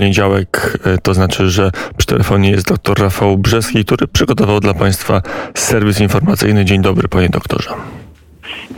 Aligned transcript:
poniedziałek. 0.00 0.78
To 1.02 1.14
znaczy, 1.14 1.50
że 1.50 1.70
przy 1.96 2.06
telefonie 2.06 2.50
jest 2.50 2.68
dr 2.68 2.98
Rafał 2.98 3.38
Brzeski, 3.38 3.84
który 3.84 4.08
przygotował 4.08 4.60
dla 4.60 4.74
Państwa 4.74 5.22
serwis 5.54 6.00
informacyjny. 6.00 6.64
Dzień 6.64 6.82
dobry, 6.82 7.08
panie 7.08 7.28
doktorze. 7.28 7.70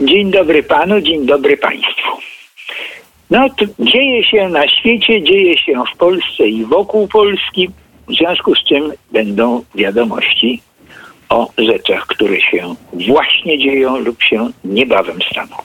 Dzień 0.01 0.31
dobry 0.31 0.63
panu, 0.63 1.01
dzień 1.01 1.25
dobry 1.25 1.57
państwu. 1.57 2.09
No, 3.29 3.47
dzieje 3.79 4.23
się 4.23 4.49
na 4.49 4.67
świecie, 4.67 5.23
dzieje 5.23 5.57
się 5.57 5.73
w 5.93 5.97
Polsce 5.97 6.47
i 6.47 6.65
wokół 6.65 7.07
Polski, 7.07 7.69
w 8.07 8.13
związku 8.13 8.55
z 8.55 8.63
czym 8.63 8.91
będą 9.11 9.63
wiadomości 9.75 10.61
o 11.29 11.49
rzeczach, 11.57 12.07
które 12.07 12.41
się 12.41 12.75
właśnie 12.93 13.59
dzieją 13.59 13.99
lub 13.99 14.23
się 14.23 14.49
niebawem 14.63 15.19
staną. 15.31 15.55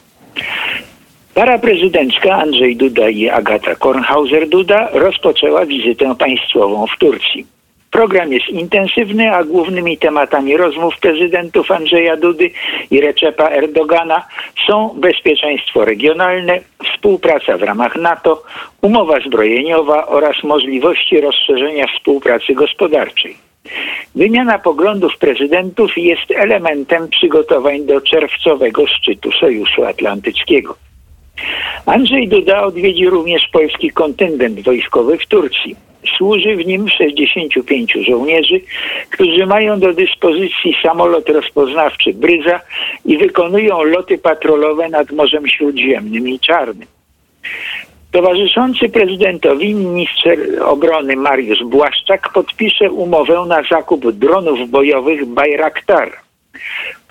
Para 1.39 1.59
prezydencka 1.59 2.35
Andrzej 2.35 2.77
Duda 2.77 3.09
i 3.09 3.29
Agata 3.29 3.75
Kornhauser-Duda 3.75 4.89
rozpoczęła 4.93 5.67
wizytę 5.67 6.15
państwową 6.19 6.87
w 6.87 6.99
Turcji. 6.99 7.47
Program 7.91 8.33
jest 8.33 8.49
intensywny, 8.49 9.33
a 9.35 9.45
głównymi 9.45 9.99
tematami 9.99 10.57
rozmów 10.57 10.95
prezydentów 11.01 11.71
Andrzeja 11.71 12.17
Dudy 12.17 12.51
i 12.91 13.01
Recepa 13.01 13.49
Erdogana 13.49 14.27
są 14.67 14.89
bezpieczeństwo 14.97 15.85
regionalne, 15.85 16.61
współpraca 16.85 17.57
w 17.57 17.63
ramach 17.63 17.97
NATO, 17.97 18.43
umowa 18.83 19.21
zbrojeniowa 19.21 20.07
oraz 20.07 20.43
możliwości 20.45 21.21
rozszerzenia 21.21 21.87
współpracy 21.97 22.55
gospodarczej. 22.55 23.37
Wymiana 24.15 24.59
poglądów 24.59 25.19
prezydentów 25.19 25.91
jest 25.97 26.31
elementem 26.31 27.09
przygotowań 27.09 27.87
do 27.87 28.01
czerwcowego 28.01 28.87
szczytu 28.87 29.33
Sojuszu 29.33 29.85
Atlantyckiego. 29.85 30.88
Andrzej 31.87 32.29
Duda 32.29 32.63
odwiedzi 32.63 33.07
również 33.07 33.49
polski 33.53 33.91
kontyngent 33.91 34.61
wojskowy 34.61 35.19
w 35.19 35.27
Turcji. 35.27 35.77
Służy 36.17 36.57
w 36.57 36.67
nim 36.67 36.89
65 36.89 37.93
żołnierzy, 37.93 38.61
którzy 39.11 39.47
mają 39.47 39.81
do 39.81 39.95
dyspozycji 39.95 40.77
samolot 40.83 41.29
rozpoznawczy 41.29 42.15
Bryza 42.15 42.61
i 43.05 43.19
wykonują 43.19 43.83
loty 43.83 44.19
patrolowe 44.19 44.89
nad 44.89 45.11
Morzem 45.11 45.49
Śródziemnym 45.49 46.29
i 46.29 46.39
Czarnym. 46.41 46.87
Towarzyszący 48.13 48.89
prezydentowi 48.89 49.75
minister 49.75 50.39
obrony 50.63 51.17
Mariusz 51.17 51.65
Błaszczak 51.65 52.33
podpisze 52.33 52.91
umowę 52.91 53.45
na 53.49 53.63
zakup 53.71 54.11
dronów 54.13 54.71
bojowych 54.71 55.27
Bayraktar. 55.27 56.13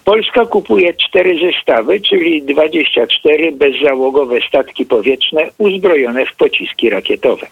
Polska 0.08 0.46
kupuje 0.46 0.94
cztery 0.94 1.36
zestawy, 1.40 2.02
czyli 2.02 2.44
24 2.44 3.52
bezzałogowe 3.52 4.40
statki 4.48 4.86
powietrzne 4.86 5.50
uzbrojone 5.58 6.26
w 6.26 6.36
pociski 6.36 6.90
rakietowe. 6.90 7.48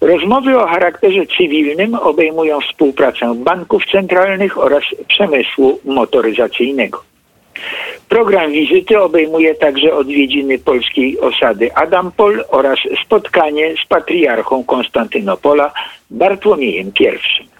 Rozmowy 0.00 0.58
o 0.58 0.66
charakterze 0.66 1.26
cywilnym 1.26 1.94
obejmują 1.94 2.60
współpracę 2.60 3.34
banków 3.36 3.82
centralnych 3.92 4.58
oraz 4.58 4.84
przemysłu 5.08 5.80
motoryzacyjnego. 5.84 7.02
Program 8.08 8.52
wizyty 8.52 9.00
obejmuje 9.00 9.54
także 9.54 9.94
odwiedziny 9.94 10.58
polskiej 10.58 11.20
osady 11.20 11.74
Adampol 11.74 12.44
oraz 12.48 12.78
spotkanie 13.04 13.74
z 13.84 13.88
patriarchą 13.88 14.64
Konstantynopola 14.64 15.72
Bartłomiejem 16.10 16.92
I. 17.00 17.51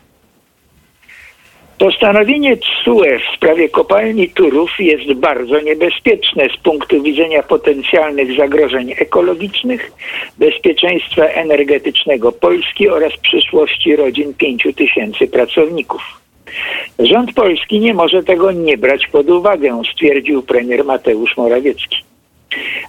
Postanowienie 1.82 2.56
TSUE 2.56 3.18
w 3.18 3.36
sprawie 3.36 3.68
kopalni 3.68 4.28
Turów 4.28 4.70
jest 4.78 5.12
bardzo 5.12 5.60
niebezpieczne 5.60 6.48
z 6.48 6.62
punktu 6.62 7.02
widzenia 7.02 7.42
potencjalnych 7.42 8.36
zagrożeń 8.36 8.92
ekologicznych, 8.98 9.92
bezpieczeństwa 10.38 11.24
energetycznego 11.24 12.32
Polski 12.32 12.88
oraz 12.88 13.16
przyszłości 13.16 13.96
rodzin 13.96 14.34
5 14.34 14.66
tysięcy 14.76 15.26
pracowników. 15.26 16.02
Rząd 16.98 17.32
polski 17.32 17.80
nie 17.80 17.94
może 17.94 18.22
tego 18.22 18.52
nie 18.52 18.78
brać 18.78 19.06
pod 19.06 19.30
uwagę, 19.30 19.82
stwierdził 19.92 20.42
premier 20.42 20.84
Mateusz 20.84 21.36
Morawiecki. 21.36 22.11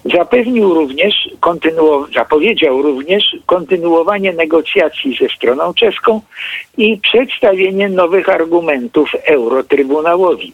Zapewnił 0.06 0.74
również, 0.74 1.30
zapowiedział 2.16 2.82
również 2.82 3.24
kontynuowanie 3.46 4.34
negocjacji 4.34 5.18
ze 5.22 5.36
stroną 5.36 5.74
czeską 5.74 6.22
i 6.78 6.98
przedstawienie 6.98 7.90
nowych 7.90 8.30
argumentów 8.30 9.10
Eurotrybunałowi. 9.26 10.54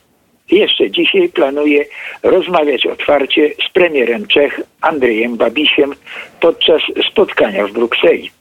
Jeszcze 0.52 0.92
dzisiaj 0.92 1.30
planuje 1.30 1.86
rozmawiać 2.24 2.86
otwarcie 2.86 3.50
z 3.68 3.74
premierem 3.74 4.28
Czech 4.28 4.62
Andrzejem 4.81 5.38
Babisiem 5.38 5.94
podczas 6.40 6.81
spotkania 7.12 7.68
w 7.68 7.72
Brukseli. 7.72 8.31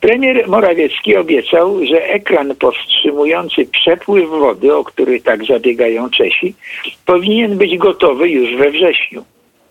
Premier 0.00 0.48
Morawiecki 0.48 1.16
obiecał, 1.16 1.86
że 1.86 2.04
ekran 2.04 2.56
powstrzymujący 2.56 3.66
przepływ 3.66 4.28
wody, 4.28 4.76
o 4.76 4.84
który 4.84 5.20
tak 5.20 5.44
zabiegają 5.44 6.10
Czesi, 6.10 6.54
powinien 7.06 7.58
być 7.58 7.76
gotowy 7.76 8.28
już 8.28 8.56
we 8.56 8.70
wrześniu. 8.70 9.24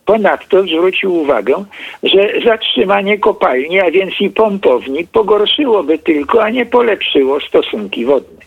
Ponadto 0.06 0.64
zwrócił 0.64 1.16
uwagę, 1.16 1.66
że 2.04 2.30
zatrzymanie 2.46 3.18
kopalni, 3.18 3.80
a 3.80 3.92
więc 3.92 4.22
i 4.22 4.30
pompowni, 4.30 5.08
pogorszyłoby 5.08 6.00
tylko, 6.00 6.44
a 6.44 6.50
nie 6.50 6.66
polepszyło 6.66 7.40
stosunki 7.40 8.06
wodne. 8.06 8.44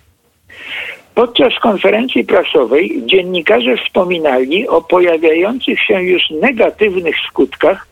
Podczas 1.14 1.52
konferencji 1.62 2.24
prasowej 2.24 3.02
dziennikarze 3.06 3.76
wspominali 3.76 4.68
o 4.68 4.82
pojawiających 4.82 5.80
się 5.80 6.02
już 6.02 6.30
negatywnych 6.30 7.16
skutkach 7.28 7.88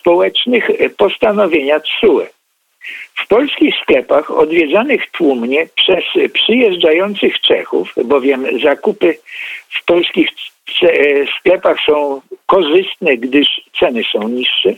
społecznych 0.00 0.70
postanowienia 0.96 1.80
TSUE. 1.80 2.26
W 3.14 3.26
polskich 3.28 3.74
sklepach 3.82 4.30
odwiedzanych 4.30 5.10
tłumnie 5.10 5.66
przez 5.74 6.04
przyjeżdżających 6.32 7.40
Czechów, 7.40 7.94
bowiem 8.04 8.46
zakupy 8.62 9.18
w 9.68 9.84
polskich 9.84 10.28
E, 10.82 11.26
sklepach 11.38 11.78
są 11.86 12.20
korzystne, 12.46 13.16
gdyż 13.16 13.48
ceny 13.80 14.02
są 14.12 14.28
niższe, 14.28 14.70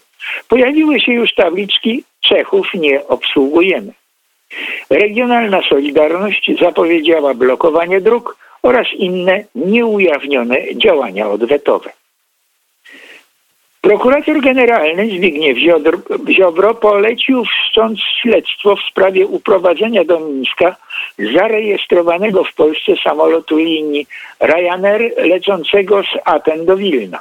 pojawiły 0.49 1.01
się 1.01 1.13
już 1.13 1.35
tabliczki 1.35 2.05
Czechów 2.21 2.75
nie 2.75 3.07
obsługujemy. 3.07 3.93
Regionalna 4.91 5.63
Solidarność 5.69 6.51
zapowiedziała 6.61 7.35
blokowanie 7.35 8.01
dróg 8.01 8.37
oraz 8.63 8.87
inne 8.93 9.45
nieujawnione 9.55 10.57
działania 10.77 11.31
odwetowe. 11.31 11.91
Prokurator 13.81 14.41
generalny 14.41 15.07
Zbigniew 15.07 15.59
Ziobro 16.31 16.75
polecił 16.75 17.45
wszcząć 17.45 18.01
śledztwo 18.23 18.77
w 18.77 18.81
sprawie 18.91 19.27
uprowadzenia 19.27 20.05
do 20.05 20.21
Mińska 20.21 20.77
zarejestrowanego 21.19 22.45
w 22.45 22.55
Polsce 22.55 22.93
samolotu 23.05 23.57
linii 23.59 24.07
Ryanair 24.41 25.13
lecącego 25.17 26.03
z 26.03 26.19
Aten 26.25 26.67
do 26.67 26.77
Wilna. 26.77 27.21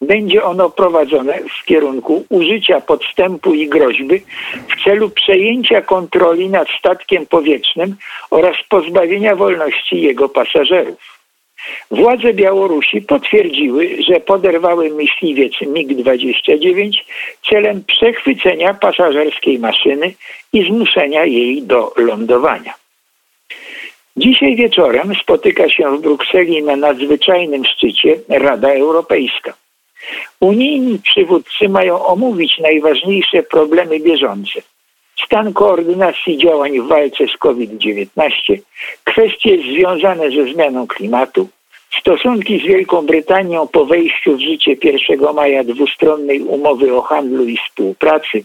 Będzie 0.00 0.44
ono 0.44 0.70
prowadzone 0.70 1.38
w 1.38 1.64
kierunku 1.64 2.24
użycia 2.28 2.80
podstępu 2.80 3.54
i 3.54 3.68
groźby 3.68 4.22
w 4.68 4.84
celu 4.84 5.10
przejęcia 5.10 5.82
kontroli 5.82 6.48
nad 6.48 6.68
statkiem 6.78 7.26
powietrznym 7.26 7.96
oraz 8.30 8.56
pozbawienia 8.68 9.36
wolności 9.36 10.02
jego 10.02 10.28
pasażerów. 10.28 11.17
Władze 11.90 12.34
Białorusi 12.34 13.02
potwierdziły, 13.02 13.96
że 14.08 14.20
poderwały 14.20 14.90
myśliwiec 14.90 15.52
MiG-29 15.66 16.92
celem 17.50 17.84
przechwycenia 17.84 18.74
pasażerskiej 18.74 19.58
maszyny 19.58 20.14
i 20.52 20.64
zmuszenia 20.64 21.24
jej 21.24 21.62
do 21.62 21.92
lądowania. 21.96 22.74
Dzisiaj 24.16 24.56
wieczorem 24.56 25.14
spotyka 25.14 25.68
się 25.70 25.96
w 25.96 26.00
Brukseli 26.00 26.62
na 26.62 26.76
nadzwyczajnym 26.76 27.64
szczycie 27.64 28.20
Rada 28.28 28.74
Europejska. 28.74 29.54
Unijni 30.40 30.98
przywódcy 30.98 31.68
mają 31.68 32.06
omówić 32.06 32.58
najważniejsze 32.58 33.42
problemy 33.42 34.00
bieżące. 34.00 34.62
Stan 35.24 35.52
koordynacji 35.52 36.38
działań 36.38 36.80
w 36.80 36.88
walce 36.88 37.26
z 37.26 37.38
COVID-19, 37.38 38.30
kwestie 39.04 39.58
związane 39.58 40.30
ze 40.30 40.52
zmianą 40.52 40.86
klimatu, 40.86 41.48
Stosunki 42.00 42.60
z 42.60 42.62
Wielką 42.62 43.06
Brytanią 43.06 43.66
po 43.66 43.84
wejściu 43.84 44.36
w 44.36 44.40
życie 44.40 44.76
1 44.82 45.34
maja 45.34 45.64
dwustronnej 45.64 46.40
umowy 46.40 46.94
o 46.94 47.02
handlu 47.02 47.44
i 47.44 47.56
współpracy 47.56 48.44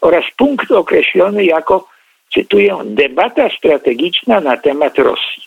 oraz 0.00 0.24
punkt 0.36 0.70
określony 0.70 1.44
jako, 1.44 1.88
cytuję, 2.34 2.78
debata 2.84 3.48
strategiczna 3.58 4.40
na 4.40 4.56
temat 4.56 4.98
Rosji. 4.98 5.43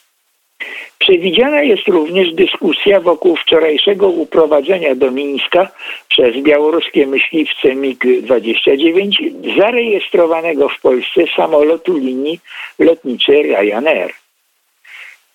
Przewidziana 1.08 1.62
jest 1.62 1.88
również 1.88 2.34
dyskusja 2.34 3.00
wokół 3.00 3.36
wczorajszego 3.36 4.08
uprowadzenia 4.08 4.96
do 4.96 5.12
Mińska 5.12 5.72
przez 6.10 6.36
białoruskie 6.36 7.08
myśliwce 7.08 7.76
MiG-29 7.76 9.12
zarejestrowanego 9.58 10.70
w 10.70 10.82
Polsce 10.82 11.22
samolotu 11.36 11.98
linii 11.98 12.40
lotniczej 12.80 13.44
Ryanair. 13.44 14.14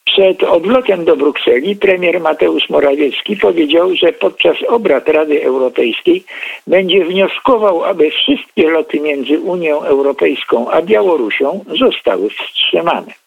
Przed 0.05 0.43
odlotem 0.43 1.05
do 1.05 1.17
Brukseli 1.17 1.77
premier 1.77 2.21
Mateusz 2.21 2.71
Morawiecki 2.71 3.37
powiedział, 3.37 3.95
że 3.95 4.13
podczas 4.13 4.57
obrad 4.69 5.09
Rady 5.09 5.45
Europejskiej 5.45 6.25
będzie 6.67 7.05
wnioskował, 7.05 7.85
aby 7.85 8.11
wszystkie 8.11 8.71
loty 8.71 9.01
między 9.01 9.41
Unią 9.41 9.83
Europejską 9.83 10.71
a 10.71 10.83
Białorusią 10.83 11.65
zostały 11.79 12.31
wstrzymane. 12.31 13.22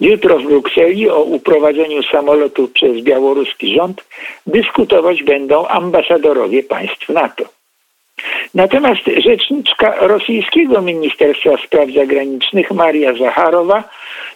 Jutro 0.00 0.38
w 0.38 0.42
Brukseli 0.42 1.10
o 1.10 1.22
uprowadzeniu 1.22 2.02
samolotu 2.02 2.68
przez 2.68 3.00
białoruski 3.02 3.74
rząd 3.74 4.04
dyskutować 4.46 5.22
będą 5.22 5.66
ambasadorowie 5.66 6.62
państw 6.62 7.08
NATO. 7.08 7.44
Natomiast 8.54 9.02
rzeczniczka 9.16 9.94
rosyjskiego 10.00 10.82
Ministerstwa 10.82 11.50
Spraw 11.66 11.88
Zagranicznych 11.94 12.70
Maria 12.70 13.14
Zacharowa 13.14 13.84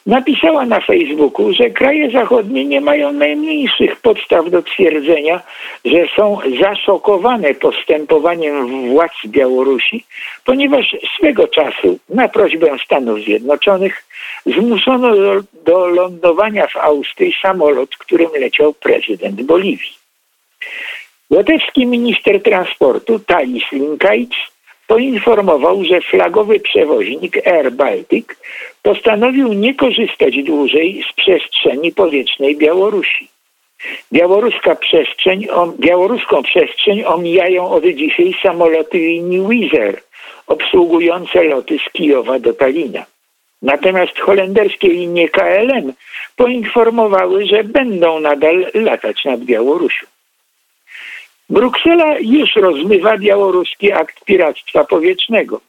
napisała 0.07 0.67
na 0.67 0.81
Facebooku, 0.81 1.53
że 1.53 1.71
kraje 1.71 2.11
zachodnie 2.11 2.65
nie 2.65 2.81
mają 2.81 3.13
najmniejszych 3.13 3.97
podstaw 3.97 4.51
do 4.51 4.63
twierdzenia, 4.63 5.41
że 5.85 6.07
są 6.17 6.39
zaszokowane 6.61 7.55
postępowaniem 7.55 8.89
władz 8.89 9.27
Białorusi, 9.27 10.05
ponieważ 10.45 10.97
swego 11.17 11.49
czasu 11.49 11.99
na 12.09 12.29
prośbę 12.29 12.77
Stanów 12.85 13.21
Zjednoczonych 13.21 14.05
zmuszono 14.47 15.17
do, 15.17 15.43
do 15.65 15.87
lądowania 15.87 16.67
w 16.67 16.77
Austrii 16.77 17.35
samolot, 17.43 17.97
którym 17.97 18.31
leciał 18.41 18.73
prezydent 18.73 19.43
Boliwii. 19.43 19.93
Łotewski 21.31 21.87
minister 21.87 22.43
transportu 22.43 23.19
Talis 23.19 23.65
Linkajc 23.73 24.33
poinformował, 24.93 25.85
że 25.85 26.01
flagowy 26.01 26.61
przewoźnik 26.61 27.47
Air 27.47 27.73
Baltic 27.73 28.27
postanowił 28.83 29.53
nie 29.53 29.75
korzystać 29.75 30.43
dłużej 30.43 31.05
z 31.11 31.13
przestrzeni 31.13 31.93
powietrznej 31.93 32.57
Białorusi. 32.57 33.29
Białoruska 34.13 34.77
przestrzeń, 34.77 35.47
białoruską 35.81 36.43
przestrzeń 36.43 37.05
omijają 37.05 37.71
od 37.71 37.85
dzisiaj 37.85 38.35
samoloty 38.43 38.99
linii 38.99 39.49
Wizz 39.49 40.03
obsługujące 40.47 41.43
loty 41.43 41.79
z 41.79 41.93
Kijowa 41.93 42.39
do 42.39 42.53
Talina. 42.53 43.05
Natomiast 43.63 44.19
holenderskie 44.19 44.89
linie 44.89 45.29
KLM 45.29 45.93
poinformowały, 46.37 47.47
że 47.47 47.65
będą 47.65 48.21
nadal 48.21 48.67
latać 48.75 49.25
nad 49.25 49.41
Białorusią. 49.41 50.07
Bruksela 51.51 52.19
już 52.19 52.57
rozmywa 52.57 53.19
białoruski 53.19 53.93
akt 53.93 54.25
piractwa 54.25 54.85
powietrznego. 54.85 55.61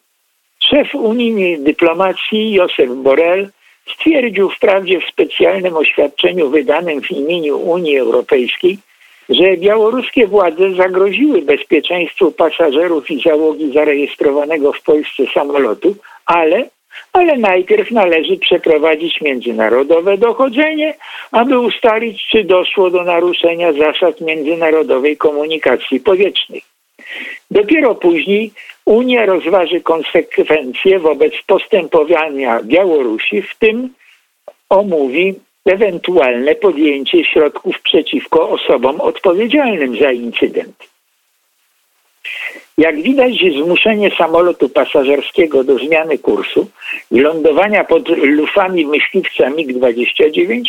Szef 0.59 0.95
unijnej 0.95 1.59
dyplomacji 1.59 2.53
Josef 2.53 2.89
Borrell 2.89 3.49
stwierdził 3.95 4.49
wprawdzie 4.49 4.99
w 5.01 5.09
specjalnym 5.11 5.77
oświadczeniu 5.77 6.49
wydanym 6.49 7.01
w 7.01 7.11
imieniu 7.11 7.57
Unii 7.57 7.97
Europejskiej, 7.97 8.77
że 9.29 9.57
białoruskie 9.57 10.27
władze 10.27 10.73
zagroziły 10.75 11.41
bezpieczeństwu 11.41 12.31
pasażerów 12.31 13.11
i 13.11 13.21
załogi 13.21 13.73
zarejestrowanego 13.73 14.73
w 14.73 14.81
Polsce 14.81 15.23
samolotu, 15.33 15.95
ale 16.25 16.69
ale 17.13 17.37
najpierw 17.37 17.91
należy 17.91 18.37
przeprowadzić 18.37 19.21
międzynarodowe 19.21 20.17
dochodzenie, 20.17 20.93
aby 21.31 21.59
ustalić, 21.59 22.27
czy 22.31 22.43
doszło 22.43 22.89
do 22.89 23.03
naruszenia 23.03 23.73
zasad 23.73 24.21
międzynarodowej 24.21 25.17
komunikacji 25.17 25.99
powietrznej. 25.99 26.61
Dopiero 27.51 27.95
później 27.95 28.51
Unia 28.85 29.25
rozważy 29.25 29.81
konsekwencje 29.81 30.99
wobec 30.99 31.33
postępowania 31.47 32.59
Białorusi, 32.63 33.41
w 33.41 33.55
tym 33.59 33.89
omówi 34.69 35.35
ewentualne 35.65 36.55
podjęcie 36.55 37.25
środków 37.25 37.81
przeciwko 37.81 38.49
osobom 38.49 39.01
odpowiedzialnym 39.01 39.99
za 39.99 40.11
incydent. 40.11 40.92
Jak 42.77 43.01
widać, 43.01 43.33
zmuszenie 43.63 44.11
samolotu 44.17 44.69
pasażerskiego 44.69 45.63
do 45.63 45.77
zmiany 45.77 46.17
kursu 46.17 46.67
i 47.11 47.19
lądowania 47.19 47.83
pod 47.83 48.09
lufami 48.09 48.85
myśliwca 48.85 49.49
MiG-29 49.49 50.61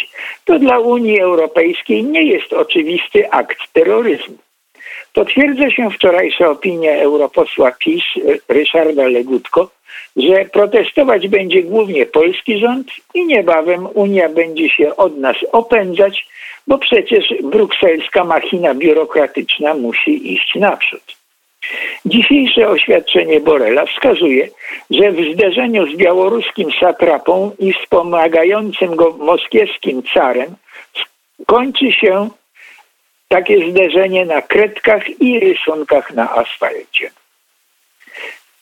to 0.44 0.58
dla 0.58 0.78
Unii 0.78 1.20
Europejskiej 1.20 2.04
nie 2.04 2.22
jest 2.22 2.52
oczywisty 2.52 3.30
akt 3.30 3.58
terroryzmu. 3.72 4.36
Potwierdza 5.12 5.70
się 5.70 5.90
wczorajsza 5.90 6.50
opinia 6.50 6.92
europosła 6.92 7.72
PiS 7.72 8.02
Ryszarda 8.48 9.06
Legutko, 9.08 9.70
że 10.16 10.44
protestować 10.44 11.28
będzie 11.28 11.62
głównie 11.62 12.06
polski 12.06 12.58
rząd 12.58 12.88
i 13.14 13.26
niebawem 13.26 13.88
Unia 13.94 14.28
będzie 14.28 14.68
się 14.68 14.96
od 14.96 15.18
nas 15.18 15.36
opędzać, 15.52 16.26
bo 16.66 16.78
przecież 16.78 17.34
brukselska 17.42 18.24
machina 18.24 18.74
biurokratyczna 18.74 19.74
musi 19.74 20.32
iść 20.32 20.54
naprzód. 20.54 21.23
Dzisiejsze 22.04 22.68
oświadczenie 22.68 23.40
Borela 23.40 23.86
wskazuje, 23.86 24.48
że 24.90 25.12
w 25.12 25.34
zderzeniu 25.34 25.92
z 25.92 25.96
białoruskim 25.96 26.68
satrapą 26.80 27.50
i 27.58 27.72
wspomagającym 27.72 28.96
go 28.96 29.10
moskiewskim 29.10 30.02
carem 30.14 30.56
kończy 31.46 31.92
się 31.92 32.28
takie 33.28 33.70
zderzenie 33.70 34.24
na 34.26 34.42
kredkach 34.42 35.20
i 35.20 35.40
rysunkach 35.40 36.14
na 36.14 36.34
asfalcie. 36.34 37.10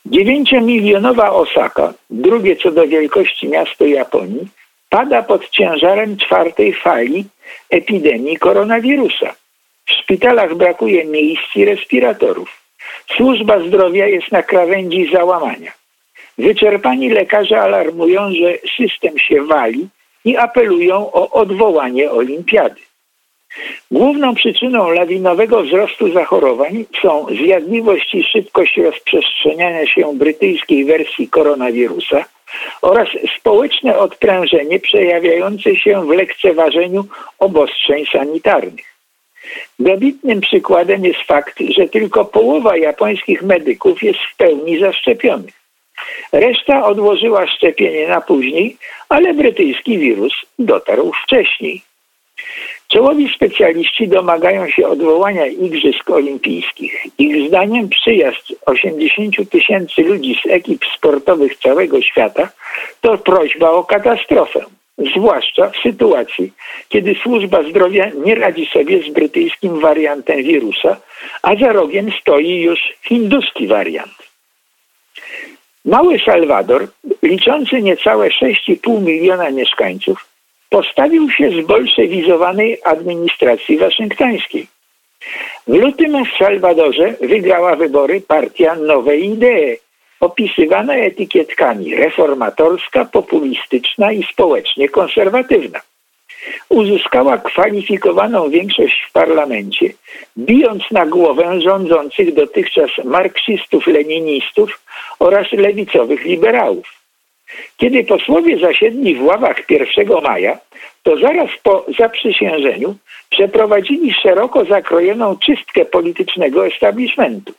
Dziewięciomilionowa 0.07 1.31
Osaka, 1.31 1.95
drugie 2.11 2.57
co 2.57 2.71
do 2.71 2.87
wielkości 2.87 3.49
miasto 3.49 3.87
Japonii, 3.87 4.49
pada 4.91 5.23
pod 5.23 5.51
ciężarem 5.51 6.17
czwartej 6.17 6.73
fali 6.73 7.25
epidemii 7.71 8.37
koronawirusa. 8.37 9.35
W 9.87 9.93
szpitalach 9.93 10.55
brakuje 10.55 11.05
miejsc 11.05 11.57
i 11.57 11.65
respiratorów. 11.65 12.62
Służba 13.17 13.61
zdrowia 13.61 14.07
jest 14.07 14.33
na 14.33 14.43
krawędzi 14.43 15.11
załamania. 15.13 15.73
Wyczerpani 16.39 17.11
lekarze 17.11 17.61
alarmują, 17.61 18.33
że 18.33 18.55
system 18.77 19.19
się 19.19 19.43
wali 19.43 19.89
i 20.25 20.37
apelują 20.37 21.13
o 21.13 21.31
odwołanie 21.31 22.11
olimpiady. 22.11 22.81
Główną 23.91 24.35
przyczyną 24.35 24.91
lawinowego 24.91 25.63
wzrostu 25.63 26.13
zachorowań 26.13 26.85
są 27.03 27.27
zjadliwość 27.45 28.15
i 28.15 28.25
szybkość 28.25 28.77
rozprzestrzeniania 28.77 29.87
się 29.87 30.19
brytyjskiej 30.19 30.85
wersji 30.85 31.29
koronawirusa 31.29 32.25
oraz 32.83 33.09
społeczne 33.39 33.99
odprężenie 33.99 34.81
przejawiające 34.81 35.77
się 35.77 36.07
w 36.07 36.11
lekceważeniu 36.11 37.05
obostrzeń 37.39 38.05
sanitarnych. 38.13 38.92
Dobitnym 39.79 40.41
przykładem 40.41 41.05
jest 41.05 41.21
fakt, 41.21 41.59
że 41.77 41.89
tylko 41.89 42.25
połowa 42.25 42.77
japońskich 42.77 43.43
medyków 43.43 44.03
jest 44.03 44.19
w 44.19 44.37
pełni 44.37 44.81
zaszczepionych. 44.81 45.55
Reszta 46.33 46.87
odłożyła 46.87 47.47
szczepienie 47.47 48.09
na 48.09 48.21
później, 48.21 48.77
ale 49.09 49.35
brytyjski 49.35 49.99
wirus 49.99 50.33
dotarł 50.59 51.13
wcześniej. 51.25 51.83
Czołowi 52.89 53.35
specjaliści 53.35 54.09
domagają 54.09 54.71
się 54.71 54.89
odwołania 54.89 55.47
Igrzysk 55.47 56.11
Olimpijskich. 56.11 57.07
Ich 57.19 57.49
zdaniem 57.49 57.89
przyjazd 57.89 58.53
80 58.67 59.51
tysięcy 59.51 60.03
ludzi 60.03 60.41
z 60.43 60.47
ekip 60.51 60.85
sportowych 60.97 61.57
całego 61.57 62.03
świata 62.03 62.49
to 63.01 63.19
prośba 63.19 63.71
o 63.71 63.85
katastrofę 63.85 64.65
zwłaszcza 64.99 65.71
w 65.71 65.77
sytuacji, 65.77 66.53
kiedy 66.89 67.15
służba 67.15 67.63
zdrowia 67.63 68.11
nie 68.25 68.35
radzi 68.35 68.67
sobie 68.67 69.03
z 69.03 69.13
brytyjskim 69.13 69.81
wariantem 69.81 70.43
wirusa, 70.43 70.97
a 71.43 71.57
za 71.57 71.73
rogiem 71.73 72.11
stoi 72.21 72.61
już 72.61 72.81
hinduski 73.03 73.67
wariant. 73.67 74.33
Mały 75.85 76.19
Salwador, 76.19 76.89
liczący 77.23 77.83
niecałe 77.83 78.29
6,5 78.29 79.03
miliona 79.03 79.51
mieszkańców, 79.51 80.29
postawił 80.71 81.31
się 81.31 81.51
z 81.51 81.67
bolszewizowanej 81.67 82.79
administracji 82.85 83.79
waszyngtońskiej. 83.79 84.67
W 85.67 85.75
lutym 85.75 86.25
w 86.25 86.39
Salwadorze 86.39 87.15
wygrała 87.21 87.77
wybory 87.77 88.21
partia 88.21 88.75
Nowe 88.75 89.17
Idee, 89.17 89.79
opisywana 90.23 90.95
etykietkami 90.95 91.95
reformatorska, 91.95 93.05
populistyczna 93.05 94.13
i 94.13 94.23
społecznie 94.33 94.89
konserwatywna. 94.89 95.81
Uzyskała 96.69 97.39
kwalifikowaną 97.39 98.51
większość 98.51 99.05
w 99.09 99.13
parlamencie, 99.13 99.93
bijąc 100.39 100.83
na 100.91 101.07
głowę 101.07 101.61
rządzących 101.61 102.35
dotychczas 102.35 102.91
marksistów, 103.05 103.87
leninistów 103.87 104.81
oraz 105.19 105.53
lewicowych 105.53 106.25
liberałów. 106.25 106.87
Kiedy 107.77 108.05
posłowie 108.05 108.59
zasiedli 108.59 109.15
w 109.15 109.23
ławach 109.23 109.71
1 109.71 110.23
maja, 110.23 110.59
to 111.03 111.17
zaraz 111.17 111.51
po 111.63 111.87
zaprzysiężeniu 111.99 112.97
przeprowadzili 113.31 114.15
szeroko 114.23 114.65
zakrojoną 114.65 115.37
czystkę 115.39 115.85
politycznego 115.85 116.67
establishmentu. 116.67 117.53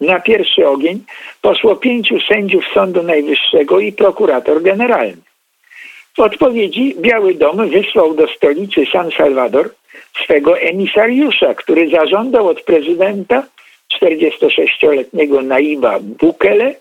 Na 0.00 0.20
pierwszy 0.20 0.68
ogień 0.68 1.04
poszło 1.42 1.76
pięciu 1.76 2.20
sędziów 2.20 2.64
Sądu 2.74 3.02
Najwyższego 3.02 3.80
i 3.80 3.92
prokurator 3.92 4.62
generalny. 4.62 5.22
W 6.16 6.20
odpowiedzi 6.20 6.94
Biały 6.98 7.34
Dom 7.34 7.68
wysłał 7.68 8.14
do 8.14 8.28
stolicy 8.28 8.86
San 8.92 9.10
Salvador 9.10 9.70
swego 10.24 10.58
emisariusza, 10.58 11.54
który 11.54 11.88
zażądał 11.88 12.48
od 12.48 12.62
prezydenta 12.62 13.46
46-letniego 14.02 15.42
Naiba 15.42 15.98
Bukele 16.00 16.74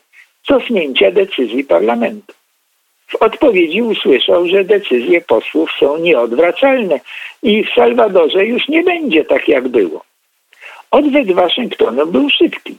cofnięcia 0.48 1.12
decyzji 1.12 1.64
parlamentu. 1.64 2.34
W 3.08 3.16
odpowiedzi 3.16 3.82
usłyszał, 3.82 4.48
że 4.48 4.64
decyzje 4.64 5.22
posłów 5.22 5.70
są 5.80 5.98
nieodwracalne 5.98 7.00
i 7.44 7.64
w 7.64 7.70
Salwadorze 7.70 8.46
już 8.46 8.68
nie 8.68 8.84
będzie 8.84 9.26
tak, 9.26 9.48
jak 9.48 9.68
było. 9.68 10.04
Odwet 10.92 11.32
Waszyngtonu 11.32 12.08
był 12.08 12.30
szybki. 12.30 12.78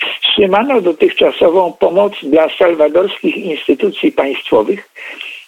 Wstrzymano 0.00 0.80
dotychczasową 0.80 1.72
pomoc 1.72 2.12
dla 2.22 2.48
salwadorskich 2.58 3.36
instytucji 3.36 4.12
państwowych, 4.12 4.90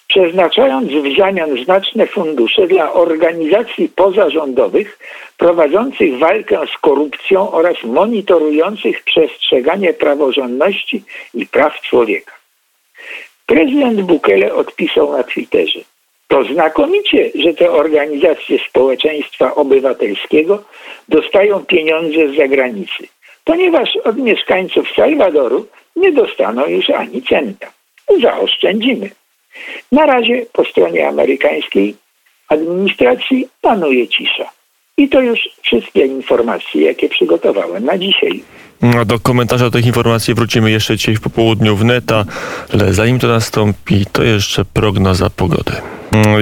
przeznaczając 0.07 0.91
w 0.91 1.17
zamian 1.17 1.63
znaczne 1.63 2.07
fundusze 2.07 2.67
dla 2.67 2.93
organizacji 2.93 3.89
pozarządowych 3.89 4.99
prowadzących 5.37 6.17
walkę 6.17 6.59
z 6.75 6.77
korupcją 6.77 7.51
oraz 7.51 7.83
monitorujących 7.83 9.03
przestrzeganie 9.03 9.93
praworządności 9.93 11.03
i 11.33 11.45
praw 11.45 11.81
człowieka. 11.81 12.33
Prezydent 13.45 14.01
Bukele 14.01 14.53
odpisał 14.53 15.11
na 15.11 15.23
Twitterze. 15.23 15.79
To 16.27 16.43
znakomicie, 16.43 17.31
że 17.35 17.53
te 17.53 17.71
organizacje 17.71 18.59
społeczeństwa 18.69 19.55
obywatelskiego 19.55 20.63
dostają 21.09 21.65
pieniądze 21.65 22.27
z 22.27 22.37
zagranicy, 22.37 23.07
ponieważ 23.43 23.89
od 24.03 24.17
mieszkańców 24.17 24.87
Salwadoru 24.95 25.67
nie 25.95 26.11
dostaną 26.11 26.67
już 26.67 26.89
ani 26.89 27.21
centa. 27.21 27.67
Zaoszczędzimy. 28.21 29.09
Na 29.91 30.05
razie 30.05 30.45
po 30.53 30.65
stronie 30.65 31.07
amerykańskiej 31.07 31.95
administracji 32.47 33.47
panuje 33.61 34.07
cisza. 34.07 34.49
I 34.97 35.09
to 35.09 35.21
już 35.21 35.39
wszystkie 35.61 36.05
informacje, 36.05 36.81
jakie 36.81 37.09
przygotowałem 37.09 37.85
na 37.85 37.97
dzisiaj. 37.97 38.43
A 39.01 39.05
do 39.05 39.19
komentarza 39.19 39.65
do 39.65 39.71
tych 39.71 39.85
informacji 39.85 40.33
wrócimy 40.33 40.71
jeszcze 40.71 40.97
dzisiaj 40.97 41.15
w 41.15 41.21
popołudniu 41.21 41.75
w 41.75 41.85
neta, 41.85 42.25
ale 42.73 42.93
zanim 42.93 43.19
to 43.19 43.27
nastąpi, 43.27 44.05
to 44.11 44.23
jeszcze 44.23 44.65
prognoza 44.65 45.29
pogody. 45.29 45.71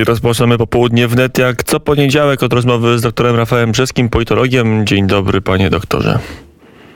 I 0.01 0.03
rozpoczynamy 0.03 0.57
popołudnie 0.57 1.07
w 1.07 1.15
net 1.15 1.37
jak 1.37 1.63
co 1.63 1.79
poniedziałek 1.79 2.43
od 2.43 2.53
rozmowy 2.53 2.99
z 2.99 3.01
doktorem 3.01 3.35
Rafałem 3.35 3.71
Brzeskim, 3.71 4.09
politologiem. 4.09 4.85
Dzień 4.85 5.07
dobry, 5.07 5.41
panie 5.41 5.69
doktorze. 5.69 6.19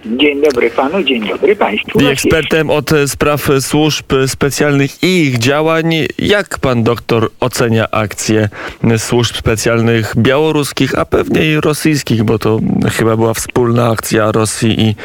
Dzień 0.06 0.42
dobry 0.42 0.70
panu, 0.70 1.04
dzień 1.04 1.28
dobry 1.28 1.56
państwu. 1.56 2.00
I 2.00 2.06
ekspertem 2.06 2.70
od 2.70 2.90
spraw 3.08 3.50
służb 3.60 4.06
specjalnych 4.28 5.04
i 5.04 5.22
ich 5.22 5.38
działań. 5.38 5.94
Jak 6.20 6.60
pan 6.60 6.84
doktor 6.84 7.30
ocenia 7.40 7.92
akcje 7.92 8.50
służb 8.98 9.36
specjalnych 9.36 10.14
białoruskich, 10.18 11.00
a 11.00 11.06
pewnie 11.06 11.52
i 11.52 11.62
rosyjskich, 11.62 12.24
bo 12.24 12.40
to 12.40 12.60
chyba 12.92 13.18
była 13.18 13.34
wspólna 13.34 13.90
akcja 13.90 14.32
Rosji 14.32 14.82
i, 14.82 14.96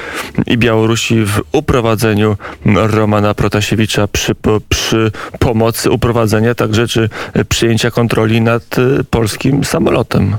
i 0.46 0.58
Białorusi 0.58 1.24
w 1.24 1.40
uprowadzeniu 1.52 2.36
Romana 2.74 3.34
Protasiewicza 3.34 4.08
przy, 4.08 4.34
przy 4.68 5.10
pomocy 5.38 5.90
uprowadzenia 5.90 6.54
także 6.54 6.88
czy 6.88 7.08
przyjęcia 7.48 7.90
kontroli 7.90 8.40
nad 8.40 8.76
polskim 9.10 9.64
samolotem? 9.64 10.36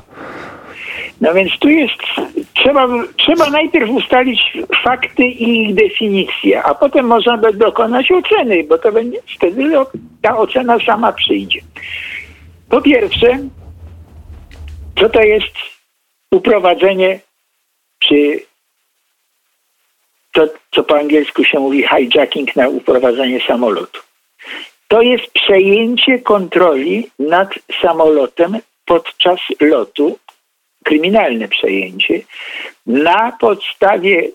No 1.22 1.34
więc 1.34 1.60
tu 1.60 1.70
jest, 1.70 1.98
trzeba, 2.54 2.88
trzeba 3.18 3.50
najpierw 3.50 3.90
ustalić 3.90 4.40
fakty 4.84 5.24
i 5.24 5.62
ich 5.62 5.76
definicję, 5.76 6.64
a 6.64 6.76
potem 6.76 7.06
można 7.06 7.38
dokonać 7.38 8.12
oceny, 8.12 8.64
bo 8.64 8.78
to 8.78 8.92
będzie, 8.92 9.20
wtedy 9.36 9.72
ta 10.22 10.38
ocena 10.38 10.80
sama 10.80 11.12
przyjdzie. 11.12 11.62
Po 12.70 12.82
pierwsze, 12.82 13.40
co 15.00 15.10
to 15.10 15.22
jest 15.22 15.54
uprowadzenie, 16.32 17.20
czy 18.00 18.40
to, 20.34 20.48
co 20.72 20.84
po 20.84 20.98
angielsku 20.98 21.44
się 21.44 21.60
mówi 21.60 21.88
hijacking 21.88 22.56
na 22.56 22.68
uprowadzenie 22.68 23.42
samolotu. 23.48 24.02
To 24.88 25.02
jest 25.02 25.32
przejęcie 25.34 26.20
kontroli 26.20 27.10
nad 27.20 27.50
samolotem 27.82 28.58
podczas 28.86 29.40
lotu 29.60 30.18
kryminalne 30.84 31.48
przejęcie 31.48 32.22
na 32.86 33.38
podstawie 33.40 34.32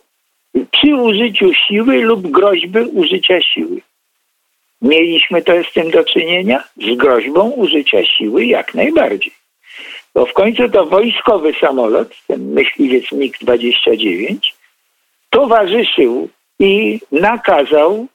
przy 0.70 0.94
użyciu 0.94 1.54
siły 1.54 2.02
lub 2.02 2.30
groźby 2.30 2.80
użycia 2.80 3.40
siły. 3.40 3.80
Mieliśmy 4.82 5.42
to 5.42 5.52
z 5.70 5.72
tym 5.72 5.90
do 5.90 6.04
czynienia? 6.04 6.64
Z 6.76 6.96
groźbą 6.96 7.50
użycia 7.50 8.04
siły 8.04 8.44
jak 8.44 8.74
najbardziej. 8.74 9.32
Bo 10.14 10.26
w 10.26 10.32
końcu 10.32 10.68
to 10.68 10.86
wojskowy 10.86 11.54
samolot, 11.60 12.08
ten 12.26 12.52
myśliwiec 12.52 13.04
MiG-29, 13.12 14.36
towarzyszył 15.30 16.28
i 16.58 17.00
nakazał 17.12 18.06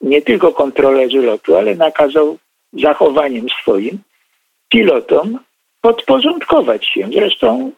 nie 0.00 0.22
tylko 0.22 0.52
kontrolerzy 0.52 1.22
lotu, 1.22 1.56
ale 1.56 1.74
nakazał 1.74 2.38
zachowaniem 2.72 3.46
swoim 3.62 3.98
pilotom 4.68 5.38
podporządkować 5.80 6.86
się. 6.86 7.08
Zresztą 7.12 7.72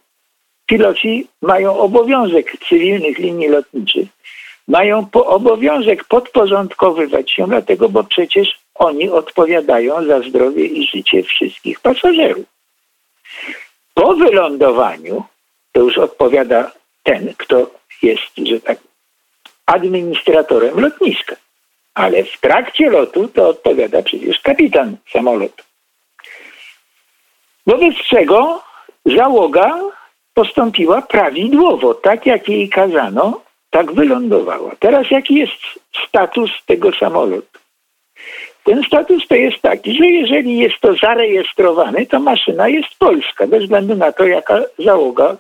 piloci 0.67 1.27
mają 1.43 1.79
obowiązek 1.79 2.57
cywilnych 2.69 3.19
linii 3.19 3.49
lotniczych, 3.49 4.09
mają 4.69 5.07
po 5.07 5.27
obowiązek 5.27 6.05
podporządkowywać 6.05 7.31
się, 7.31 7.47
dlatego, 7.47 7.89
bo 7.89 8.05
przecież 8.05 8.59
oni 8.75 9.11
odpowiadają 9.11 10.05
za 10.05 10.21
zdrowie 10.23 10.65
i 10.65 10.87
życie 10.87 11.23
wszystkich 11.23 11.81
pasażerów. 11.81 12.45
Po 13.95 14.15
wylądowaniu 14.15 15.25
to 15.73 15.81
już 15.81 15.99
odpowiada 15.99 16.73
ten, 17.03 17.35
kto 17.37 17.71
jest, 18.03 18.37
że 18.47 18.61
tak, 18.61 18.79
administratorem 19.67 20.81
lotniska. 20.81 21.37
Ale 21.95 22.25
w 22.25 22.41
trakcie 22.41 22.91
lotu 22.91 23.29
to 23.29 23.49
odpowiada 23.49 24.03
przecież 24.03 24.41
kapitan 24.41 24.97
samolotu. 25.13 25.70
Wobec 27.67 27.95
czego 27.95 28.63
załoga 29.07 29.81
postąpiła 30.35 31.03
prawidłowo, 31.03 31.95
tak 31.95 32.27
jak 32.27 32.49
jej 32.49 32.69
kazano, 32.69 33.41
tak 33.71 33.93
wylądowała. 33.93 34.77
Teraz 34.79 35.11
jaki 35.11 35.35
jest 35.35 35.61
status 36.09 36.51
tego 36.67 36.93
samolotu? 36.93 37.59
Ten 38.65 38.85
status 38.85 39.27
to 39.29 39.35
jest 39.35 39.63
taki, 39.63 39.97
że 39.97 40.07
jeżeli 40.07 40.59
jest 40.59 40.81
to 40.81 40.95
zarejestrowane, 40.95 42.07
to 42.07 42.21
maszyna 42.21 42.69
jest 42.69 42.95
polska, 42.99 43.47
bez 43.47 43.63
względu 43.63 43.95
na 43.95 44.13
to, 44.13 44.25
jaka 44.27 44.63
załoga 44.79 45.37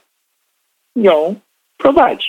ją 0.97 1.35
prowadzi. 1.77 2.29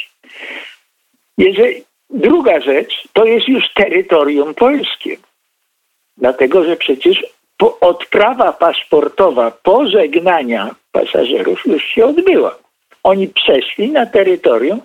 Jeżeli, 1.37 1.83
druga 2.09 2.59
rzecz, 2.59 3.07
to 3.13 3.25
jest 3.25 3.47
już 3.47 3.73
terytorium 3.73 4.53
polskie. 4.53 5.17
Dlatego, 6.17 6.63
że 6.63 6.75
przecież 6.77 7.25
odprawa 7.61 8.53
paszportowa 8.53 9.51
pożegnania 9.51 10.75
pasażerów 10.91 11.65
już 11.65 11.83
się 11.83 12.05
odbyła. 12.05 12.55
Oni 13.03 13.27
przeszli 13.27 13.91
na 13.91 14.05
terytorium 14.05 14.81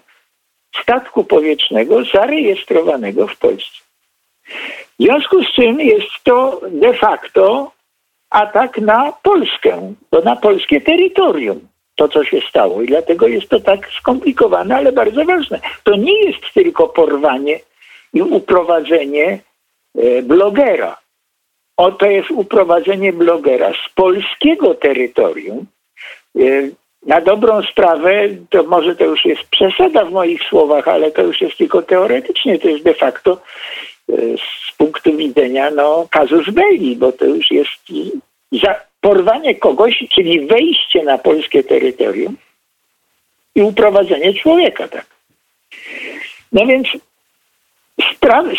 statku 0.83 1.25
powietrznego 1.25 2.05
zarejestrowanego 2.05 3.27
w 3.27 3.39
Polsce. 3.39 3.79
W 4.99 5.03
związku 5.03 5.43
z 5.45 5.53
czym 5.53 5.81
jest 5.81 6.11
to 6.25 6.61
de 6.71 6.95
facto 6.95 7.73
atak 8.31 8.79
na 8.79 9.13
Polskę, 9.23 9.95
to 10.11 10.21
na 10.21 10.37
polskie 10.37 10.81
terytorium, 10.81 11.69
to 11.95 12.09
co 12.09 12.25
się 12.25 12.41
stało. 12.49 12.83
I 12.83 12.87
dlatego 12.87 13.29
jest 13.29 13.49
to 13.49 13.61
tak 13.61 13.89
skomplikowane, 14.01 14.77
ale 14.77 14.93
bardzo 14.93 15.25
ważne. 15.25 15.61
To 15.85 15.97
nie 15.97 16.25
jest 16.25 16.55
tylko 16.55 16.89
porwanie 16.89 17.61
i 18.15 18.23
uprowadzenie 18.23 19.39
e, 19.99 20.23
blogera 20.23 20.97
Oto 21.77 22.07
jest 22.07 22.31
uprowadzenie 22.31 23.13
blogera 23.13 23.73
z 23.73 23.95
polskiego 23.95 24.75
terytorium. 24.75 25.67
E, 26.37 26.41
na 27.07 27.21
dobrą 27.21 27.63
sprawę, 27.63 28.29
to 28.51 28.63
może 28.63 28.97
to 28.97 29.05
już 29.05 29.25
jest 29.25 29.43
przesada 29.51 30.05
w 30.05 30.13
moich 30.13 30.43
słowach, 30.43 30.89
ale 30.89 31.11
to 31.11 31.23
już 31.23 31.41
jest 31.41 31.57
tylko 31.57 31.83
teoretycznie, 31.83 32.59
to 32.59 32.69
jest 32.69 32.85
de 32.85 32.95
facto 32.95 33.39
e, 34.09 34.15
z 34.37 34.77
punktu 34.77 35.17
widzenia 35.17 35.71
no, 35.71 36.07
kazus 36.11 36.51
belli, 36.51 36.97
bo 36.97 37.13
to 37.13 37.25
już 37.25 37.51
jest 37.51 37.71
porwanie 39.01 39.55
kogoś, 39.55 40.05
czyli 40.11 40.47
wejście 40.47 41.05
na 41.05 41.19
polskie 41.19 41.65
terytorium 41.65 42.37
i 43.55 43.63
uprowadzenie 43.63 44.35
człowieka, 44.35 44.89
tak. 44.89 45.07
No 46.53 46.67
więc 46.67 46.89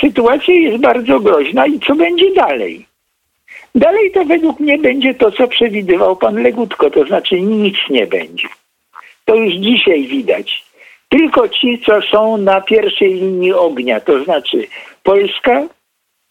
sytuacja 0.02 0.54
jest 0.54 0.78
bardzo 0.78 1.20
groźna 1.20 1.66
i 1.66 1.80
co 1.80 1.96
będzie 1.96 2.34
dalej? 2.34 2.86
Dalej 3.75 4.12
to 4.12 4.25
według 4.25 4.60
mnie 4.60 4.77
będzie 4.77 5.13
to, 5.13 5.32
co 5.32 5.48
przewidywał 5.48 6.16
pan 6.16 6.44
Legutko, 6.44 6.89
to 6.89 7.06
znaczy 7.06 7.42
nic 7.42 7.75
nie 7.89 8.08
będzie. 8.08 8.48
To 9.25 9.36
już 9.36 9.54
dzisiaj 9.54 10.08
widać. 10.08 10.63
Tylko 11.10 11.50
ci, 11.50 11.82
co 11.86 12.01
są 12.01 12.38
na 12.38 12.62
pierwszej 12.62 13.13
linii 13.13 13.54
ognia, 13.54 14.00
to 14.00 14.24
znaczy 14.24 14.68
Polska 15.04 15.63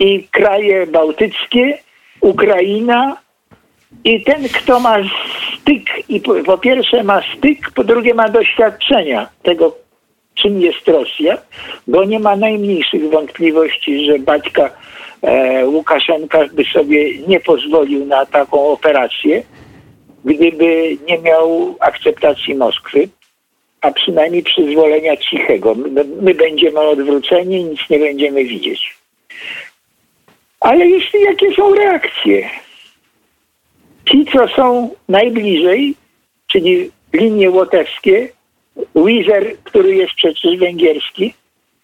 i 0.00 0.28
kraje 0.30 0.86
bałtyckie, 0.86 1.78
Ukraina 2.20 3.16
I 4.04 4.24
ten, 4.24 4.48
kto 4.48 4.80
ma 4.80 4.96
styk, 5.56 6.08
i 6.08 6.20
po, 6.20 6.34
po 6.34 6.58
pierwsze 6.58 7.02
ma 7.02 7.22
styk, 7.36 7.70
po 7.70 7.84
drugie 7.84 8.14
ma 8.14 8.28
doświadczenia 8.28 9.28
tego, 9.42 9.76
czym 10.34 10.60
jest 10.60 10.88
Rosja, 10.88 11.38
bo 11.86 12.04
nie 12.04 12.20
ma 12.20 12.36
najmniejszych 12.36 13.10
wątpliwości, 13.10 14.06
że 14.06 14.18
Baćka 14.18 14.70
Łukaszenka 15.64 16.38
by 16.52 16.64
sobie 16.64 17.18
nie 17.18 17.40
pozwolił 17.40 18.06
na 18.06 18.26
taką 18.26 18.68
operację, 18.68 19.42
gdyby 20.24 20.96
nie 21.08 21.18
miał 21.18 21.76
akceptacji 21.80 22.54
Moskwy, 22.54 23.08
a 23.80 23.90
przynajmniej 23.90 24.42
przyzwolenia 24.42 25.16
cichego. 25.16 25.74
My, 25.74 26.04
my 26.04 26.34
będziemy 26.34 26.80
odwróceni, 26.80 27.64
nic 27.64 27.80
nie 27.90 27.98
będziemy 27.98 28.44
widzieć. 28.44 28.96
Ale 30.60 30.86
jeśli 30.86 31.22
jakie 31.22 31.54
są 31.54 31.74
reakcje? 31.74 32.50
Ci, 34.10 34.26
co 34.32 34.48
są 34.48 34.90
najbliżej, 35.08 35.94
czyli 36.46 36.90
linie 37.12 37.50
łotewskie, 37.50 38.28
Wizer, 38.94 39.56
który 39.64 39.94
jest 39.94 40.12
przecież 40.14 40.58
węgierski 40.58 41.34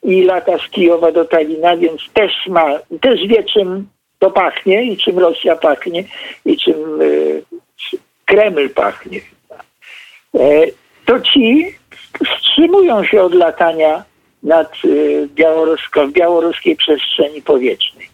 i 0.02 0.22
lata 0.22 0.58
z 0.58 0.70
Kijowa 0.70 1.12
do 1.12 1.24
Talina, 1.24 1.76
więc 1.76 2.00
też 2.12 2.32
ma, 2.46 2.78
też 3.00 3.26
wie 3.26 3.44
czym 3.44 3.88
to 4.18 4.30
pachnie 4.30 4.84
i 4.84 4.96
czym 4.96 5.18
Rosja 5.18 5.56
pachnie 5.56 6.04
i 6.44 6.56
czym 6.56 7.02
y, 7.02 7.42
Kreml 8.24 8.70
pachnie. 8.70 9.20
E, 10.34 10.66
to 11.04 11.20
ci 11.20 11.66
wstrzymują 12.26 13.04
się 13.04 13.22
od 13.22 13.34
latania 13.34 14.04
nad 14.42 14.72
y, 14.84 15.28
w 15.96 16.12
białoruskiej 16.12 16.76
przestrzeni 16.76 17.42
powietrznej. 17.42 18.11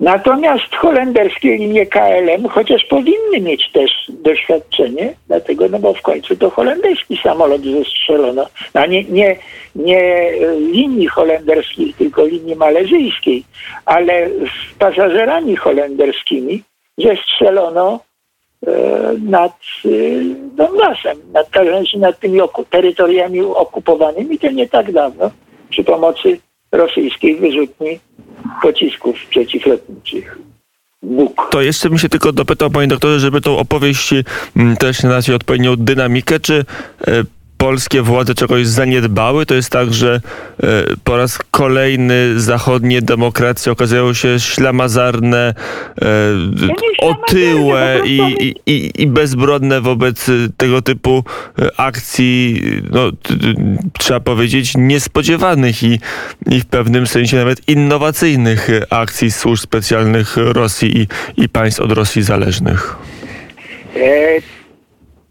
Natomiast 0.00 0.74
holenderskie 0.74 1.56
linie 1.56 1.86
KLM, 1.86 2.48
chociaż 2.48 2.84
powinny 2.84 3.40
mieć 3.40 3.72
też 3.72 3.90
doświadczenie, 4.08 5.14
dlatego, 5.26 5.68
no 5.68 5.78
bo 5.78 5.94
w 5.94 6.02
końcu 6.02 6.36
to 6.36 6.50
holenderski 6.50 7.16
samolot 7.16 7.62
zestrzelono, 7.62 8.46
a 8.74 8.86
nie, 8.86 9.04
nie, 9.04 9.36
nie 9.74 10.32
linii 10.58 11.06
holenderskich, 11.06 11.96
tylko 11.96 12.26
linii 12.26 12.56
malezyjskiej, 12.56 13.44
ale 13.84 14.28
z 14.28 14.78
pasażerami 14.78 15.56
holenderskimi 15.56 16.62
zestrzelono 16.98 18.00
e, 18.66 18.70
nad 19.18 19.52
e, 19.84 19.88
Donbasem, 20.56 21.18
nad, 21.32 21.48
nad 21.98 22.18
tymi 22.18 22.40
oku, 22.40 22.64
terytoriami 22.64 23.40
okupowanymi, 23.40 24.38
to 24.38 24.50
nie 24.50 24.68
tak 24.68 24.92
dawno, 24.92 25.30
przy 25.70 25.84
pomocy 25.84 26.38
rosyjskiej 26.76 27.36
wyrzutni 27.36 28.00
pocisków 28.62 29.16
przeciwlotniczych. 29.30 30.38
Bóg. 31.02 31.48
To 31.50 31.62
jeszcze 31.62 31.88
bym 31.88 31.98
się 31.98 32.08
tylko 32.08 32.32
dopytał, 32.32 32.70
panie 32.70 32.88
doktorze, 32.88 33.20
żeby 33.20 33.40
tą 33.40 33.58
opowieść 33.58 34.14
mm, 34.56 34.76
też 34.76 35.02
nadać 35.02 35.30
odpowiednią 35.30 35.76
dynamikę, 35.76 36.40
czy 36.40 36.64
e, 37.06 37.24
polskie 37.64 38.02
władze 38.02 38.34
czegoś 38.34 38.66
zaniedbały. 38.66 39.46
To 39.46 39.54
jest 39.54 39.70
tak, 39.70 39.94
że 39.94 40.20
e, 40.62 40.66
po 41.04 41.16
raz 41.16 41.38
kolejny 41.50 42.40
zachodnie 42.40 43.02
demokracje 43.02 43.72
okazują 43.72 44.14
się 44.14 44.40
ślamazarne, 44.40 45.54
e, 46.02 46.04
otyłe 46.98 48.00
i, 48.04 48.20
i, 48.40 48.54
i, 48.66 49.02
i 49.02 49.06
bezbrodne 49.06 49.80
wobec 49.80 50.26
tego 50.56 50.82
typu 50.82 51.24
e, 51.58 51.80
akcji, 51.80 52.62
no, 52.90 53.10
trzeba 53.98 54.20
powiedzieć, 54.20 54.72
niespodziewanych 54.76 55.82
i, 55.82 56.00
i 56.50 56.60
w 56.60 56.66
pewnym 56.66 57.06
sensie 57.06 57.36
nawet 57.36 57.68
innowacyjnych 57.68 58.68
akcji 58.90 59.30
służb 59.30 59.62
specjalnych 59.62 60.36
Rosji 60.36 60.98
i, 60.98 61.06
i 61.42 61.48
państw 61.48 61.80
od 61.80 61.92
Rosji 61.92 62.22
zależnych. 62.22 62.96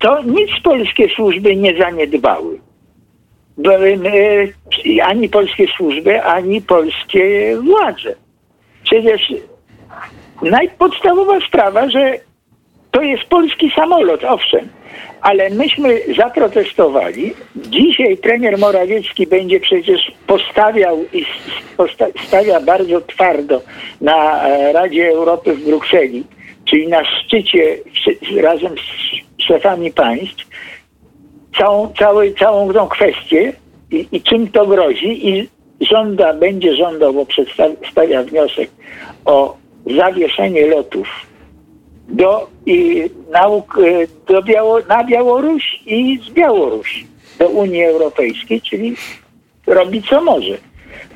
E 0.03 0.05
to 0.05 0.23
nic 0.23 0.49
polskie 0.63 1.09
służby 1.15 1.55
nie 1.55 1.77
zaniedbały. 1.77 2.59
Ani 5.03 5.29
polskie 5.29 5.67
służby, 5.77 6.23
ani 6.23 6.61
polskie 6.61 7.57
władze. 7.61 8.15
Przecież 8.83 9.33
najpodstawowa 10.41 11.39
sprawa, 11.47 11.89
że 11.89 12.19
to 12.91 13.01
jest 13.01 13.23
polski 13.23 13.71
samolot, 13.75 14.23
owszem, 14.23 14.69
ale 15.21 15.49
myśmy 15.49 15.99
zaprotestowali. 16.17 17.33
Dzisiaj 17.55 18.17
premier 18.17 18.57
Morawiecki 18.57 19.27
będzie 19.27 19.59
przecież 19.59 20.11
postawiał 20.27 20.97
i 21.13 21.25
stawia 22.27 22.61
bardzo 22.61 23.01
twardo 23.01 23.61
na 24.01 24.47
e, 24.47 24.73
Radzie 24.73 25.09
Europy 25.09 25.53
w 25.53 25.65
Brukseli, 25.65 26.23
czyli 26.65 26.87
na 26.87 27.05
szczycie 27.05 27.77
razem 28.41 28.75
z 28.77 29.23
szefami 29.47 29.91
państw 29.91 30.47
całą, 31.57 31.93
cały, 31.99 32.33
całą 32.33 32.73
tą 32.73 32.87
kwestię 32.87 33.53
i, 33.91 34.07
i 34.11 34.21
czym 34.21 34.47
to 34.47 34.67
grozi 34.67 35.29
i 35.29 35.49
żąda, 35.81 36.33
będzie 36.33 36.75
żądał, 36.75 37.13
bo 37.13 37.25
przedstawia 37.25 38.23
wniosek 38.23 38.69
o 39.25 39.57
zawieszenie 39.97 40.67
lotów 40.67 41.07
do, 42.07 42.47
i 42.65 43.09
nauk, 43.31 43.77
e, 43.77 44.07
do 44.33 44.43
Biało, 44.43 44.79
na 44.89 45.03
Białoruś 45.03 45.63
i 45.85 46.19
z 46.29 46.33
Białorusi 46.33 47.07
do 47.39 47.49
Unii 47.49 47.83
Europejskiej, 47.83 48.61
czyli 48.61 48.95
robi 49.67 50.03
co 50.03 50.23
może. 50.23 50.57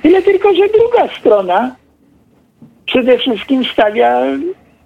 Tyle 0.01 0.21
tylko, 0.21 0.53
że 0.53 0.69
druga 0.69 1.17
strona 1.19 1.75
przede 2.85 3.17
wszystkim 3.17 3.65
stawia 3.65 4.21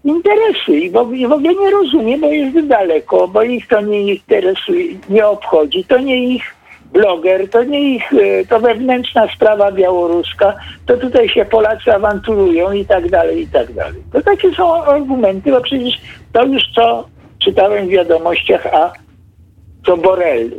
interesy 0.03 0.71
i 0.71 0.89
w 0.91 0.97
ogóle, 1.31 1.55
nie 1.55 1.71
rozumie, 1.71 2.17
bo 2.17 2.27
jest 2.27 2.67
daleko, 2.67 3.27
bo 3.27 3.43
ich 3.43 3.67
to 3.67 3.81
nie 3.81 4.01
interesuje, 4.01 4.85
nie 5.09 5.27
obchodzi, 5.27 5.83
to 5.83 5.97
nie 5.97 6.35
ich 6.35 6.55
bloger, 6.93 7.49
to 7.49 7.63
nie 7.63 7.95
ich, 7.95 8.13
e, 8.13 8.45
to 8.45 8.59
wewnętrzna 8.59 9.27
sprawa 9.35 9.71
białoruska, 9.71 10.55
to 10.85 10.97
tutaj 10.97 11.29
się 11.29 11.45
Polacy 11.45 11.93
awanturują 11.93 12.71
i 12.71 12.85
tak 12.85 13.09
dalej, 13.09 13.41
i 13.41 13.47
tak 13.47 13.73
dalej. 13.73 14.01
To 14.13 14.21
takie 14.21 14.51
są 14.51 14.83
argumenty, 14.83 15.51
bo 15.51 15.61
przecież 15.61 16.01
to 16.33 16.45
już 16.45 16.63
co 16.75 17.07
czytałem 17.39 17.87
w 17.87 17.89
wiadomościach, 17.89 18.65
a 18.65 18.93
co 19.85 19.97
Borrell, 19.97 20.51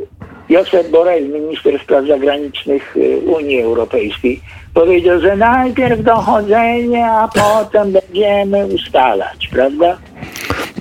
Josep 0.49 0.89
Borrell, 0.89 1.29
minister 1.29 1.79
spraw 1.79 2.07
zagranicznych 2.07 2.97
e, 2.97 3.17
Unii 3.17 3.61
Europejskiej, 3.61 4.41
powiedział, 4.73 5.19
że 5.21 5.35
najpierw 5.35 6.03
dochodzenie, 6.03 7.05
a 7.05 7.27
potem 7.27 7.91
będziemy 7.91 8.65
ustalać, 8.65 9.47
prawda? 9.47 9.97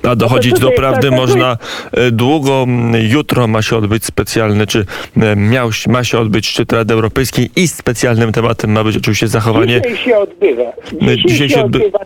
A 0.09 0.17
dochodzić 0.17 0.61
do 0.61 0.71
prawdy 0.71 1.11
można 1.11 1.57
e, 1.93 2.11
długo. 2.11 2.67
Jutro 3.01 3.47
ma 3.47 3.63
się 3.63 3.77
odbyć 3.77 4.05
specjalny, 4.05 4.67
czy 4.67 4.85
e, 5.17 5.37
miał, 5.37 5.71
ma 5.89 6.05
się 6.05 6.19
odbyć 6.19 6.47
szczyt 6.47 6.73
Rady 6.73 6.95
Europejskiej 6.95 7.51
i 7.57 7.69
specjalnym 7.69 8.33
tematem 8.33 8.73
ma 8.73 8.85
być 8.85 8.97
oczywiście 8.97 9.29
zachowanie. 9.29 9.81
Dzisiaj 9.81 9.97
się 9.97 10.19
odbywa. 10.19 10.73
Dzisiaj, 10.93 11.17
Dzisiaj 11.27 11.49
się, 11.49 11.65
odbywa. 11.65 11.99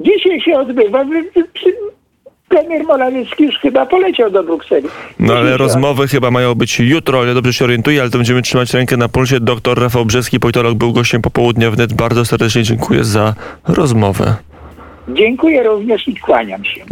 Dzisiaj 0.00 0.40
się 0.40 0.58
odbywa 0.58 1.04
premier 2.52 2.84
Morawiecki 2.84 3.44
już 3.44 3.58
chyba 3.58 3.86
poleciał 3.86 4.30
do 4.30 4.42
Brukseli. 4.42 4.88
No 5.18 5.34
ale 5.34 5.56
rozmowy 5.56 6.08
chyba 6.08 6.30
mają 6.30 6.54
być 6.54 6.80
jutro, 6.80 7.20
ale 7.20 7.34
dobrze 7.34 7.52
się 7.52 7.64
orientuję, 7.64 8.00
ale 8.00 8.10
to 8.10 8.18
będziemy 8.18 8.42
trzymać 8.42 8.74
rękę 8.74 8.96
na 8.96 9.08
pulsie. 9.08 9.40
Doktor 9.40 9.80
Rafał 9.80 10.04
Brzeski, 10.04 10.40
politolog, 10.40 10.74
był 10.74 10.92
gościem 10.92 11.22
popołudnia 11.22 11.70
wnet. 11.70 11.92
Bardzo 11.92 12.24
serdecznie 12.24 12.62
dziękuję 12.62 13.04
za 13.04 13.34
rozmowę. 13.68 14.34
Dziękuję 15.08 15.62
również 15.62 16.08
i 16.08 16.16
kłaniam 16.16 16.64
się. 16.64 16.84